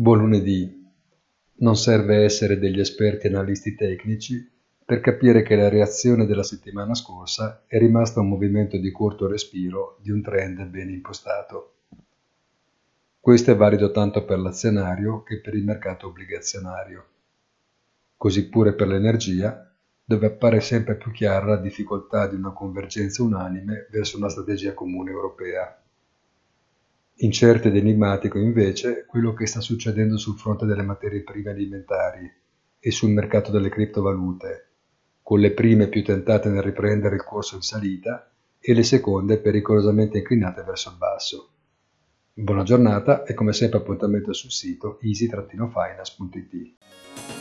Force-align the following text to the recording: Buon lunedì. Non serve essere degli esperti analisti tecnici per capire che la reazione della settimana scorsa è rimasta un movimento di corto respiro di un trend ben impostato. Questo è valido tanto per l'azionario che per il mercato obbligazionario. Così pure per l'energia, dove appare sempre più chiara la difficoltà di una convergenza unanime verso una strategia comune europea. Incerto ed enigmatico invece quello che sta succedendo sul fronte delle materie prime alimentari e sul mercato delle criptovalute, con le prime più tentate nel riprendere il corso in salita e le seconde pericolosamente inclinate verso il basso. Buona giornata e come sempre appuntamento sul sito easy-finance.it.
Buon 0.00 0.18
lunedì. 0.18 0.86
Non 1.54 1.74
serve 1.74 2.22
essere 2.22 2.60
degli 2.60 2.78
esperti 2.78 3.26
analisti 3.26 3.74
tecnici 3.74 4.48
per 4.84 5.00
capire 5.00 5.42
che 5.42 5.56
la 5.56 5.68
reazione 5.68 6.24
della 6.24 6.44
settimana 6.44 6.94
scorsa 6.94 7.64
è 7.66 7.78
rimasta 7.78 8.20
un 8.20 8.28
movimento 8.28 8.76
di 8.76 8.92
corto 8.92 9.26
respiro 9.26 9.98
di 10.00 10.12
un 10.12 10.22
trend 10.22 10.64
ben 10.66 10.90
impostato. 10.90 11.72
Questo 13.18 13.50
è 13.50 13.56
valido 13.56 13.90
tanto 13.90 14.24
per 14.24 14.38
l'azionario 14.38 15.24
che 15.24 15.40
per 15.40 15.54
il 15.54 15.64
mercato 15.64 16.06
obbligazionario. 16.06 17.06
Così 18.16 18.48
pure 18.48 18.74
per 18.74 18.86
l'energia, 18.86 19.68
dove 20.04 20.26
appare 20.26 20.60
sempre 20.60 20.94
più 20.94 21.10
chiara 21.10 21.44
la 21.44 21.56
difficoltà 21.56 22.28
di 22.28 22.36
una 22.36 22.52
convergenza 22.52 23.24
unanime 23.24 23.88
verso 23.90 24.16
una 24.16 24.28
strategia 24.28 24.74
comune 24.74 25.10
europea. 25.10 25.76
Incerto 27.20 27.66
ed 27.66 27.74
enigmatico 27.74 28.38
invece 28.38 29.04
quello 29.04 29.32
che 29.32 29.46
sta 29.46 29.60
succedendo 29.60 30.16
sul 30.16 30.38
fronte 30.38 30.66
delle 30.66 30.84
materie 30.84 31.24
prime 31.24 31.50
alimentari 31.50 32.30
e 32.78 32.90
sul 32.92 33.10
mercato 33.10 33.50
delle 33.50 33.70
criptovalute, 33.70 34.68
con 35.20 35.40
le 35.40 35.50
prime 35.50 35.88
più 35.88 36.04
tentate 36.04 36.48
nel 36.48 36.62
riprendere 36.62 37.16
il 37.16 37.24
corso 37.24 37.56
in 37.56 37.62
salita 37.62 38.30
e 38.60 38.72
le 38.72 38.84
seconde 38.84 39.38
pericolosamente 39.38 40.18
inclinate 40.18 40.62
verso 40.62 40.90
il 40.90 40.96
basso. 40.96 41.50
Buona 42.34 42.62
giornata 42.62 43.24
e 43.24 43.34
come 43.34 43.52
sempre 43.52 43.78
appuntamento 43.78 44.32
sul 44.32 44.52
sito 44.52 45.00
easy-finance.it. 45.02 47.37